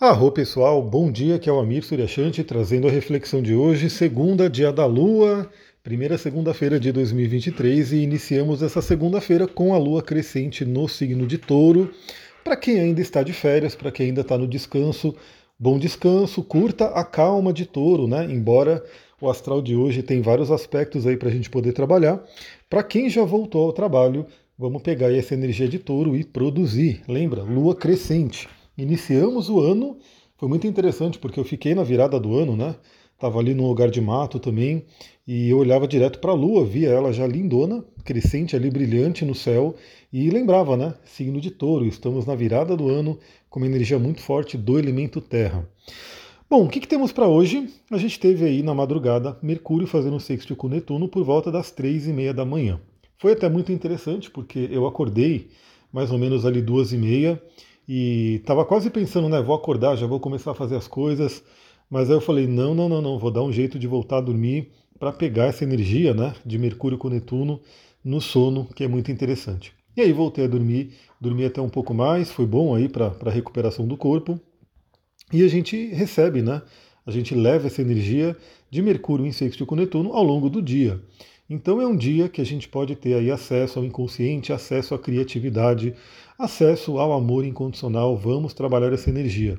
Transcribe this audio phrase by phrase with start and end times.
[0.00, 4.48] Arro pessoal, bom dia, que é o Amir Suryashanti trazendo a reflexão de hoje, segunda
[4.48, 5.50] dia da Lua,
[5.82, 11.36] primeira segunda-feira de 2023 e iniciamos essa segunda-feira com a Lua crescente no signo de
[11.36, 11.90] Touro.
[12.44, 15.16] Para quem ainda está de férias, para quem ainda está no descanso,
[15.58, 18.24] bom descanso, curta a calma de Touro, né?
[18.30, 18.84] Embora
[19.20, 22.24] o astral de hoje tem vários aspectos aí para a gente poder trabalhar.
[22.70, 24.26] Para quem já voltou ao trabalho,
[24.56, 27.02] vamos pegar essa energia de Touro e produzir.
[27.08, 27.42] Lembra?
[27.42, 28.48] Lua crescente.
[28.78, 29.98] Iniciamos o ano,
[30.36, 32.76] foi muito interessante porque eu fiquei na virada do ano, né?
[33.12, 34.84] Estava ali no lugar de mato também,
[35.26, 39.34] e eu olhava direto para a lua, via ela já lindona, crescente ali, brilhante no
[39.34, 39.74] céu,
[40.12, 40.94] e lembrava, né?
[41.04, 43.18] Signo de touro, estamos na virada do ano
[43.50, 45.68] com uma energia muito forte do elemento terra.
[46.48, 47.68] Bom, o que, que temos para hoje?
[47.90, 52.06] A gente teve aí na madrugada Mercúrio fazendo sexto com Netuno por volta das três
[52.06, 52.80] e meia da manhã.
[53.18, 55.48] Foi até muito interessante porque eu acordei
[55.92, 57.42] mais ou menos ali duas e meia
[57.88, 61.42] e estava quase pensando, né, vou acordar, já vou começar a fazer as coisas,
[61.88, 64.20] mas aí eu falei, não, não, não, não, vou dar um jeito de voltar a
[64.20, 67.60] dormir para pegar essa energia, né, de Mercúrio com Netuno
[68.04, 69.72] no sono, que é muito interessante.
[69.96, 73.30] E aí voltei a dormir, dormi até um pouco mais, foi bom aí para a
[73.30, 74.38] recuperação do corpo.
[75.32, 76.62] E a gente recebe, né,
[77.06, 78.36] a gente leva essa energia
[78.70, 81.00] de Mercúrio em sexto com Netuno ao longo do dia.
[81.50, 84.98] Então é um dia que a gente pode ter aí acesso ao inconsciente, acesso à
[84.98, 85.94] criatividade,
[86.38, 88.16] acesso ao amor incondicional.
[88.16, 89.58] Vamos trabalhar essa energia.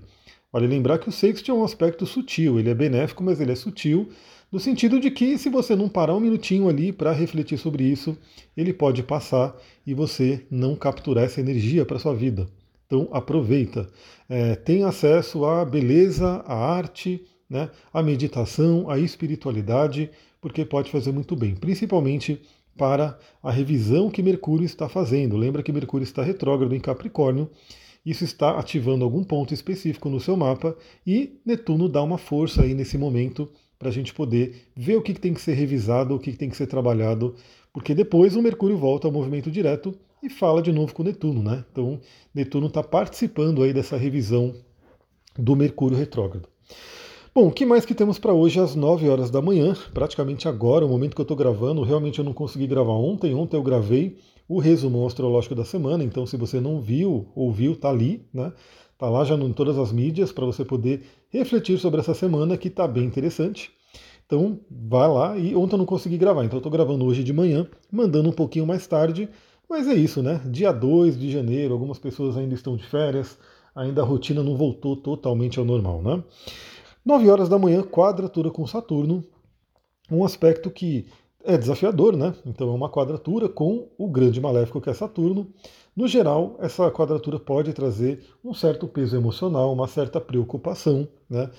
[0.51, 3.55] Vale lembrar que o sexto é um aspecto sutil, ele é benéfico, mas ele é
[3.55, 4.09] sutil,
[4.51, 8.17] no sentido de que se você não parar um minutinho ali para refletir sobre isso,
[8.57, 12.47] ele pode passar e você não capturar essa energia para sua vida.
[12.87, 13.87] Então aproveita.
[14.27, 20.09] É, tem acesso à beleza, à arte, né, à meditação, à espiritualidade
[20.41, 22.41] porque pode fazer muito bem, principalmente
[22.79, 25.35] para a revisão que Mercúrio está fazendo.
[25.35, 27.51] Lembra que Mercúrio está retrógrado em Capricórnio,
[28.05, 32.73] isso está ativando algum ponto específico no seu mapa e Netuno dá uma força aí
[32.73, 36.31] nesse momento para a gente poder ver o que tem que ser revisado, o que
[36.31, 37.35] tem que ser trabalhado,
[37.73, 41.65] porque depois o Mercúrio volta ao movimento direto e fala de novo com Netuno, né?
[41.71, 41.99] Então
[42.33, 44.55] Netuno está participando aí dessa revisão
[45.37, 46.47] do Mercúrio retrógrado.
[47.33, 50.83] Bom, o que mais que temos para hoje às 9 horas da manhã, praticamente agora,
[50.83, 54.17] o momento que eu estou gravando, realmente eu não consegui gravar ontem, ontem eu gravei
[54.47, 58.51] o resumo astrológico da semana, então se você não viu, ouviu, tá ali, né?
[58.97, 62.67] Tá lá já em todas as mídias para você poder refletir sobre essa semana que
[62.67, 63.69] está bem interessante.
[64.25, 67.31] Então, vai lá e ontem eu não consegui gravar, então eu estou gravando hoje de
[67.31, 69.29] manhã, mandando um pouquinho mais tarde,
[69.69, 70.41] mas é isso, né?
[70.47, 73.37] Dia 2 de janeiro, algumas pessoas ainda estão de férias,
[73.75, 76.23] ainda a rotina não voltou totalmente ao normal, né?
[77.09, 79.23] 9 horas da manhã, quadratura com Saturno,
[80.11, 81.07] um aspecto que
[81.43, 82.35] é desafiador, né?
[82.45, 85.47] Então é uma quadratura com o grande maléfico que é Saturno.
[85.95, 91.49] No geral, essa quadratura pode trazer um certo peso emocional, uma certa preocupação, né?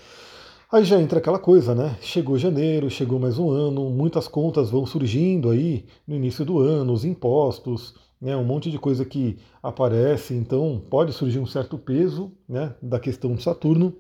[0.70, 1.98] Aí já entra aquela coisa, né?
[2.00, 6.92] Chegou janeiro, chegou mais um ano, muitas contas vão surgindo aí no início do ano,
[6.92, 8.36] os impostos, né?
[8.36, 12.72] Um monte de coisa que aparece, então pode surgir um certo peso, né?
[12.80, 13.96] Da questão de Saturno.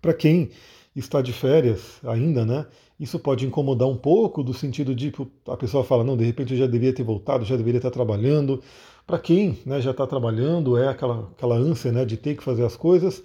[0.00, 0.50] Para quem
[0.94, 2.66] está de férias ainda, né?
[2.98, 5.12] Isso pode incomodar um pouco, do sentido de
[5.48, 8.62] a pessoa fala, não, de repente eu já deveria ter voltado, já deveria estar trabalhando.
[9.06, 12.64] Para quem né, já está trabalhando, é aquela, aquela ânsia né, de ter que fazer
[12.64, 13.22] as coisas.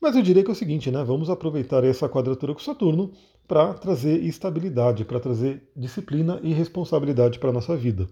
[0.00, 1.02] Mas eu diria que é o seguinte, né?
[1.02, 3.10] Vamos aproveitar essa quadratura com Saturno
[3.48, 8.06] para trazer estabilidade, para trazer disciplina e responsabilidade para a nossa vida.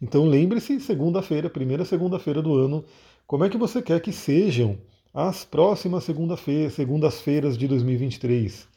[0.00, 2.84] Então lembre-se, segunda-feira, primeira segunda-feira do ano,
[3.26, 4.78] como é que você quer que sejam
[5.12, 8.68] as próximas segunda-feira, segundas-feiras de 2023.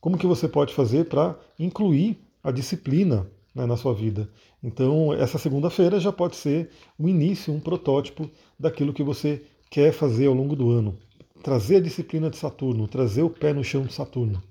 [0.00, 4.28] Como que você pode fazer para incluir a disciplina né, na sua vida?
[4.62, 10.26] Então, essa segunda-feira já pode ser o início, um protótipo daquilo que você quer fazer
[10.26, 10.98] ao longo do ano.
[11.42, 14.42] Trazer a disciplina de Saturno, trazer o pé no chão de Saturno.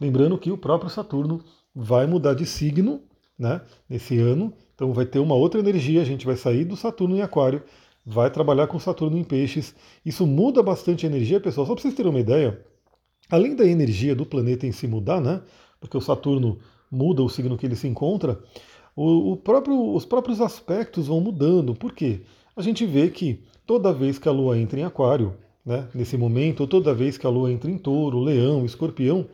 [0.00, 1.42] Lembrando que o próprio Saturno
[1.74, 3.00] vai mudar de signo
[3.38, 7.16] né, nesse ano, então vai ter uma outra energia, a gente vai sair do Saturno
[7.16, 7.62] em Aquário
[8.06, 9.74] vai trabalhar com Saturno em Peixes.
[10.04, 11.66] Isso muda bastante a energia, pessoal.
[11.66, 12.64] Só para vocês terem uma ideia,
[13.28, 15.42] além da energia do planeta em si mudar, né?
[15.80, 16.58] Porque o Saturno
[16.88, 18.40] muda o signo que ele se encontra,
[18.94, 21.74] o, o próprio, os próprios aspectos vão mudando.
[21.74, 22.22] Por quê?
[22.56, 26.60] A gente vê que toda vez que a Lua entra em Aquário, né, nesse momento,
[26.60, 29.26] ou toda vez que a Lua entra em Touro, Leão, Escorpião,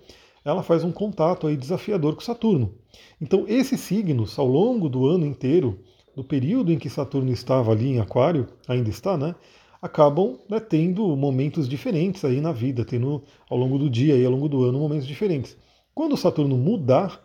[0.44, 2.74] ela faz um contato aí desafiador com Saturno.
[3.20, 5.78] Então, esses signos, ao longo do ano inteiro,
[6.16, 9.34] no período em que Saturno estava ali em Aquário, ainda está, né?
[9.80, 14.30] Acabam né, tendo momentos diferentes aí na vida, tendo ao longo do dia e ao
[14.30, 15.56] longo do ano momentos diferentes.
[15.94, 17.20] Quando Saturno mudar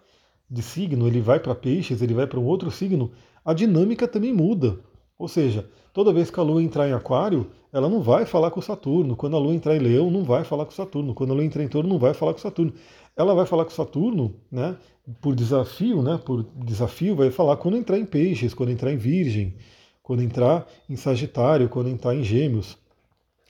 [0.49, 3.11] de signo, ele vai para peixes, ele vai para um outro signo,
[3.45, 4.79] a dinâmica também muda.
[5.19, 8.61] Ou seja, toda vez que a Lua entrar em Aquário, ela não vai falar com
[8.61, 9.15] Saturno.
[9.15, 11.13] Quando a Lua entrar em Leão, não vai falar com Saturno.
[11.13, 12.73] Quando a Lua entrar em Touro, não vai falar com Saturno.
[13.17, 14.77] Ela vai falar com Saturno, né?
[15.19, 16.19] Por desafio, né?
[16.23, 19.55] Por desafio, vai falar quando entrar em Peixes, quando entrar em Virgem,
[20.03, 22.77] quando entrar em Sagitário, quando entrar em Gêmeos.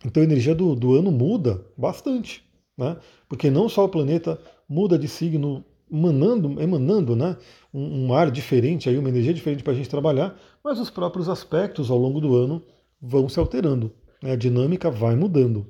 [0.06, 2.44] Então a energia do, do ano muda bastante,
[2.78, 2.98] né?
[3.28, 7.38] Porque não só o planeta muda de signo emanando, emanando né,
[7.74, 11.30] um, um ar diferente, aí, uma energia diferente para a gente trabalhar, mas os próprios
[11.30, 12.62] aspectos ao longo do ano
[13.02, 13.92] vão se alterando.
[14.22, 15.68] Né, a dinâmica vai mudando.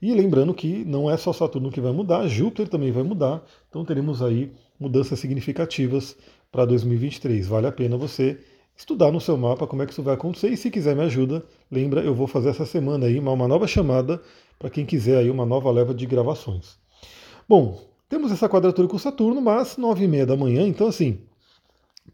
[0.00, 3.84] E lembrando que não é só Saturno que vai mudar, Júpiter também vai mudar, então
[3.84, 6.16] teremos aí mudanças significativas
[6.50, 7.46] para 2023.
[7.46, 8.38] Vale a pena você
[8.76, 11.44] estudar no seu mapa como é que isso vai acontecer e se quiser me ajuda,
[11.70, 14.22] lembra, eu vou fazer essa semana aí uma, uma nova chamada
[14.58, 16.78] para quem quiser aí uma nova leva de gravações.
[17.46, 21.20] Bom, temos essa quadratura com Saturno, mas nove e meia da manhã, então assim,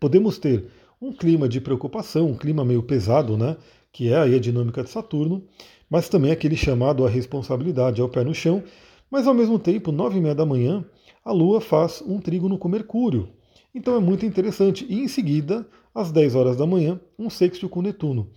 [0.01, 0.67] podemos ter
[1.01, 3.57] um clima de preocupação, um clima meio pesado, né?
[3.93, 5.45] Que é aí a dinâmica de Saturno,
[5.91, 8.63] mas também aquele chamado à responsabilidade, ao pé no chão.
[9.11, 10.85] Mas ao mesmo tempo, nove e meia da manhã,
[11.25, 13.29] a Lua faz um trígono com Mercúrio.
[13.75, 14.87] Então é muito interessante.
[14.89, 18.29] E em seguida, às 10 horas da manhã, um sexto com Netuno.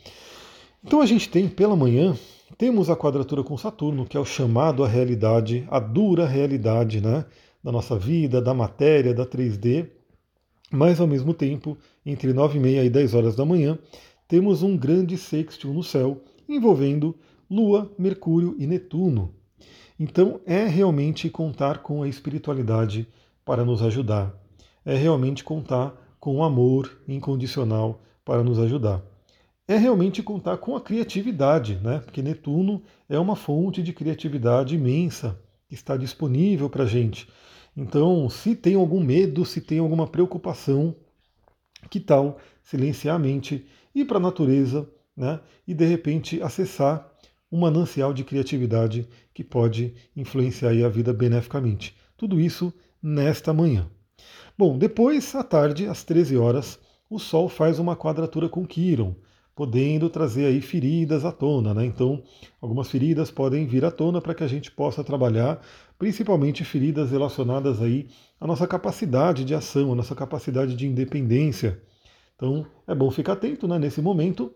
[0.84, 2.16] Então a gente tem pela manhã,
[2.58, 7.26] temos a quadratura com Saturno, que é o chamado à realidade, a dura realidade, né?
[7.64, 9.90] da nossa vida, da matéria, da 3D,
[10.72, 13.78] mas ao mesmo tempo, entre 9 e meia e 10 horas da manhã,
[14.28, 17.16] temos um grande sextil no céu envolvendo
[17.50, 19.34] Lua, Mercúrio e Netuno.
[20.00, 23.08] Então é realmente contar com a espiritualidade
[23.44, 24.34] para nos ajudar.
[24.86, 29.04] É realmente contar com o amor incondicional para nos ajudar.
[29.68, 32.00] É realmente contar com a criatividade, né?
[32.00, 37.28] Porque Netuno é uma fonte de criatividade imensa que está disponível para a gente.
[37.76, 40.96] Então, se tem algum medo, se tem alguma preocupação,
[41.90, 47.09] que tal silenciar a mente, ir para a natureza né, e de repente acessar
[47.52, 51.96] um manancial de criatividade que pode influenciar a vida beneficamente.
[52.18, 53.90] Tudo isso nesta manhã.
[54.58, 56.80] Bom, depois, à tarde, às 13 horas,
[57.10, 59.16] o Sol faz uma quadratura com Quiron,
[59.56, 61.74] podendo trazer aí feridas à tona.
[61.74, 61.86] Né?
[61.86, 62.22] Então,
[62.62, 65.62] algumas feridas podem vir à tona para que a gente possa trabalhar
[66.00, 68.08] principalmente feridas relacionadas aí
[68.40, 71.82] à nossa capacidade de ação, à nossa capacidade de independência.
[72.36, 74.50] Então é bom ficar atento né, nesse momento.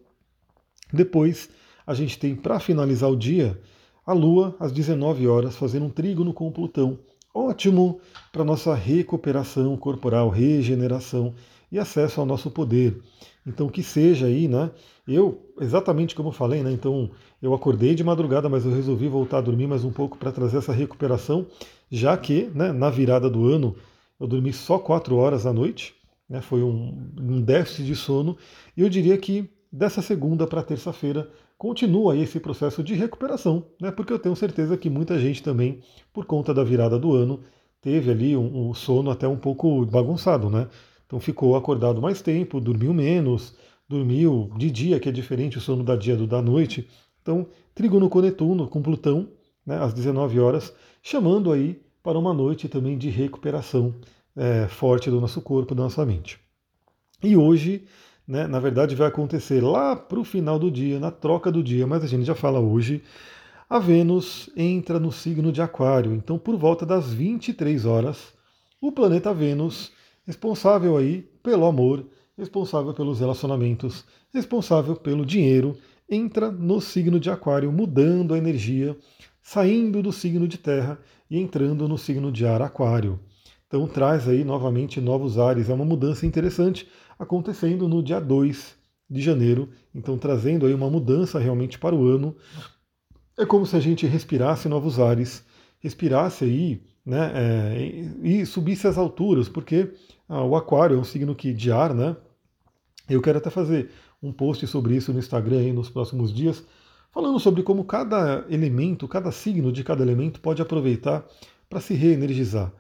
[0.92, 1.50] Depois
[1.85, 3.59] a gente tem para finalizar o dia
[4.06, 7.00] a Lua às 19 horas fazendo um trígono com Plutão.
[7.33, 8.00] Ótimo
[8.31, 11.33] para nossa recuperação corporal, regeneração
[11.71, 13.01] e acesso ao nosso poder.
[13.45, 14.69] Então que seja aí, né?
[15.07, 16.71] Eu, exatamente como eu falei, né?
[16.71, 17.09] Então
[17.41, 20.57] eu acordei de madrugada, mas eu resolvi voltar a dormir mais um pouco para trazer
[20.57, 21.47] essa recuperação,
[21.91, 23.75] já que né, na virada do ano
[24.19, 25.95] eu dormi só quatro horas à noite,
[26.30, 26.39] né?
[26.41, 28.38] Foi um, um déficit de sono,
[28.77, 33.92] e eu diria que dessa segunda para terça-feira continua esse processo de recuperação, né?
[33.92, 37.42] Porque eu tenho certeza que muita gente também, por conta da virada do ano,
[37.82, 40.68] teve ali um, um sono até um pouco bagunçado, né?
[41.06, 43.56] Então ficou acordado mais tempo, dormiu menos,
[43.88, 46.88] dormiu de dia, que é diferente o sono da dia do da noite.
[47.22, 49.30] Então, Trígono com Netuno, com Plutão,
[49.66, 53.96] né, às 19 horas, chamando aí para uma noite também de recuperação
[54.36, 56.40] é, forte do nosso corpo, da nossa mente.
[57.24, 57.86] E hoje,
[58.28, 61.86] né, na verdade, vai acontecer lá para o final do dia, na troca do dia,
[61.86, 63.04] mas a gente já fala hoje,
[63.70, 66.14] a Vênus entra no signo de Aquário.
[66.14, 68.33] Então, por volta das 23 horas,
[68.80, 69.92] o planeta Vênus,
[70.26, 72.06] responsável aí pelo amor,
[72.38, 75.78] responsável pelos relacionamentos, responsável pelo dinheiro,
[76.09, 78.97] entra no signo de Aquário, mudando a energia,
[79.42, 83.19] saindo do signo de Terra e entrando no signo de Ar Aquário.
[83.68, 86.88] Então traz aí novamente novos ares, é uma mudança interessante
[87.23, 88.75] acontecendo no dia 2
[89.09, 92.35] de janeiro, então trazendo aí uma mudança realmente para o ano.
[93.37, 95.45] É como se a gente respirasse novos ares,
[95.80, 97.81] respirasse aí, né, é,
[98.23, 99.94] e subisse as alturas, porque
[100.27, 102.15] ah, o aquário é um signo que de ar, né?
[103.09, 106.63] Eu quero até fazer um post sobre isso no Instagram aí nos próximos dias,
[107.11, 111.25] falando sobre como cada elemento, cada signo de cada elemento pode aproveitar
[111.69, 112.71] para se reenergizar.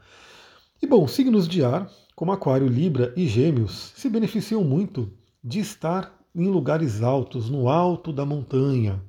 [0.81, 5.11] E bom, signos de ar, como Aquário, Libra e Gêmeos, se beneficiam muito
[5.43, 9.01] de estar em lugares altos, no alto da montanha,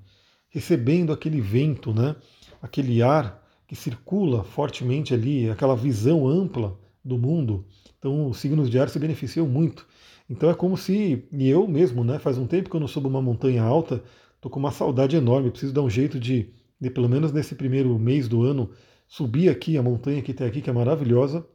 [0.49, 2.17] recebendo aquele vento, né?
[2.61, 7.67] aquele ar que circula fortemente ali, aquela visão ampla do mundo.
[7.99, 9.87] Então, os signos de ar se beneficiam muito.
[10.29, 13.09] Então, é como se, e eu mesmo, né, faz um tempo que eu não subo
[13.09, 14.03] uma montanha alta,
[14.37, 17.99] estou com uma saudade enorme, preciso dar um jeito de, de, pelo menos nesse primeiro
[17.99, 18.71] mês do ano,
[19.07, 21.47] subir aqui a montanha que tem aqui, que é maravilhosa,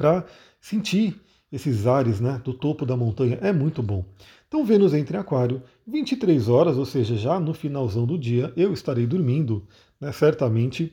[0.00, 0.24] para
[0.58, 1.20] sentir
[1.52, 3.38] esses ares né, do topo da montanha.
[3.42, 4.02] É muito bom.
[4.48, 8.72] Então, Vênus entra em Aquário, 23 horas, ou seja, já no finalzão do dia, eu
[8.72, 9.66] estarei dormindo,
[10.00, 10.90] né, certamente.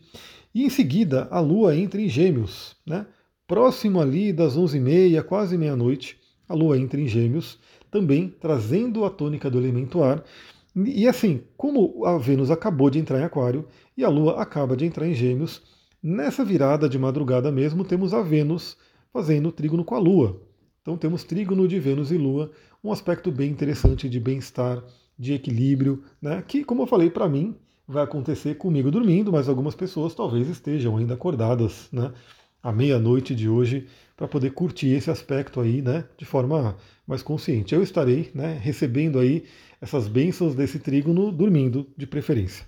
[0.54, 3.06] E em seguida, a Lua entra em Gêmeos, né?
[3.48, 6.18] Próximo ali das 11h30, quase meia-noite,
[6.50, 7.58] a Lua entra em Gêmeos,
[7.90, 10.22] também trazendo a tônica do elemento ar.
[10.76, 14.86] E assim, como a Vênus acabou de entrar em Aquário e a Lua acaba de
[14.86, 15.62] entrar em Gêmeos,
[16.04, 18.78] nessa virada de madrugada mesmo temos a Vênus
[19.18, 20.40] fazendo trígono com a Lua.
[20.80, 22.52] Então temos trígono de Vênus e Lua,
[22.84, 24.84] um aspecto bem interessante de bem-estar,
[25.18, 26.44] de equilíbrio, né?
[26.48, 27.56] que, como eu falei, para mim
[27.88, 32.14] vai acontecer comigo dormindo, mas algumas pessoas talvez estejam ainda acordadas né?
[32.62, 36.06] à meia-noite de hoje para poder curtir esse aspecto aí né?
[36.16, 37.74] de forma mais consciente.
[37.74, 39.46] Eu estarei né, recebendo aí
[39.82, 42.68] essas bênçãos desse trígono dormindo de preferência.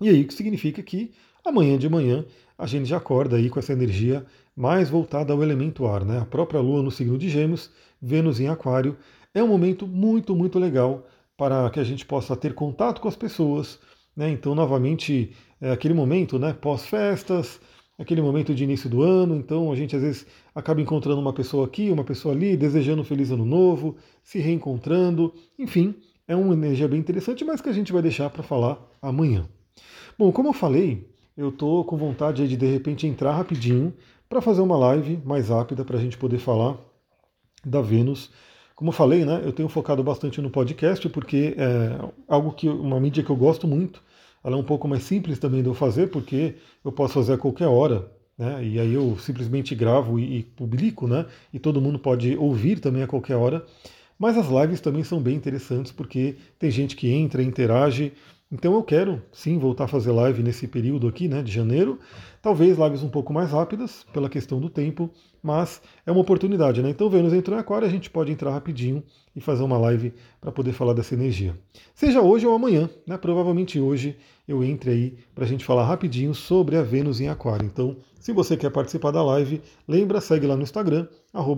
[0.00, 1.10] E aí o que significa que
[1.44, 2.24] amanhã de manhã
[2.56, 4.24] a gente já acorda aí com essa energia
[4.58, 6.18] mais voltada ao elemento ar, né?
[6.18, 7.70] A própria Lua no signo de Gêmeos,
[8.02, 8.96] Vênus em Aquário,
[9.32, 13.14] é um momento muito, muito legal para que a gente possa ter contato com as
[13.14, 13.78] pessoas,
[14.16, 14.28] né?
[14.28, 16.52] Então, novamente, é aquele momento, né?
[16.52, 17.60] Pós-festas,
[17.96, 21.64] aquele momento de início do ano, então a gente às vezes acaba encontrando uma pessoa
[21.64, 25.94] aqui, uma pessoa ali, desejando um feliz ano novo, se reencontrando, enfim,
[26.26, 29.48] é uma energia bem interessante, mas que a gente vai deixar para falar amanhã.
[30.18, 33.94] Bom, como eu falei, eu estou com vontade de de repente entrar rapidinho
[34.28, 36.76] para fazer uma live mais rápida para a gente poder falar
[37.64, 38.30] da Vênus.
[38.76, 43.00] Como eu falei, né, eu tenho focado bastante no podcast porque é algo que uma
[43.00, 44.02] mídia que eu gosto muito.
[44.44, 47.38] Ela é um pouco mais simples também de eu fazer porque eu posso fazer a
[47.38, 48.64] qualquer hora, né?
[48.64, 51.26] E aí eu simplesmente gravo e, e publico, né?
[51.52, 53.64] E todo mundo pode ouvir também a qualquer hora.
[54.18, 58.12] Mas as lives também são bem interessantes porque tem gente que entra, interage
[58.50, 61.98] então eu quero sim voltar a fazer live nesse período aqui, né, de janeiro.
[62.40, 65.10] Talvez lives um pouco mais rápidas, pela questão do tempo,
[65.42, 66.90] mas é uma oportunidade, né?
[66.90, 69.02] Então Vênus entrou em Aquário, a gente pode entrar rapidinho
[69.36, 71.54] e fazer uma live para poder falar dessa energia.
[71.94, 73.18] Seja hoje ou amanhã, né?
[73.18, 77.66] Provavelmente hoje eu entre aí para a gente falar rapidinho sobre a Vênus em Aquário.
[77.66, 81.06] Então, se você quer participar da live, lembra, segue lá no Instagram,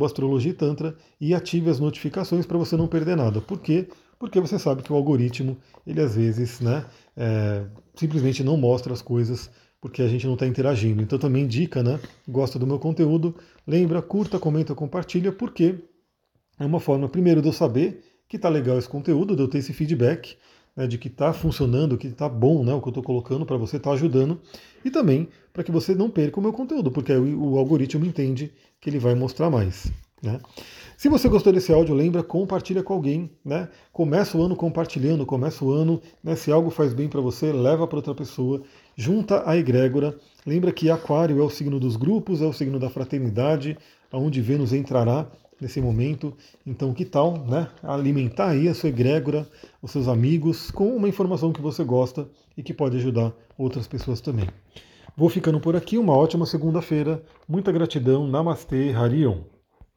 [0.04, 3.40] astrologitantra, e ative as notificações para você não perder nada.
[3.40, 3.88] Por quê?
[4.21, 6.85] Porque você sabe que o algoritmo, ele às vezes, né,
[7.17, 9.50] é, simplesmente não mostra as coisas
[9.81, 11.03] porque a gente não está interagindo.
[11.03, 11.99] Então também dica, né?
[12.29, 13.35] Gosta do meu conteúdo,
[13.67, 15.77] lembra, curta, comenta, compartilha, porque
[16.59, 19.59] é uma forma, primeiro, de eu saber que está legal esse conteúdo, de eu ter
[19.59, 20.37] esse feedback,
[20.77, 23.57] né, de que está funcionando, que está bom, né, o que eu estou colocando para
[23.57, 24.39] você, está ajudando,
[24.85, 28.05] e também para que você não perca o meu conteúdo, porque aí o, o algoritmo
[28.05, 29.91] entende que ele vai mostrar mais.
[30.23, 30.39] Né?
[30.97, 33.69] Se você gostou desse áudio, lembra, compartilha com alguém, né?
[33.91, 36.37] Começa o ano compartilhando, começa o ano, né?
[36.37, 38.62] Se algo faz bem para você, leva para outra pessoa,
[38.95, 40.15] junta a egrégora.
[40.45, 43.79] Lembra que Aquário é o signo dos grupos, é o signo da fraternidade,
[44.12, 45.27] aonde Vênus entrará
[45.59, 46.35] nesse momento.
[46.67, 47.69] Então, que tal, né?
[47.83, 49.49] Alimentar aí a sua egrégora,
[49.81, 54.21] os seus amigos, com uma informação que você gosta e que pode ajudar outras pessoas
[54.21, 54.49] também.
[55.17, 57.23] Vou ficando por aqui, uma ótima segunda-feira.
[57.49, 58.27] Muita gratidão.
[58.27, 59.39] Namastê, Harion.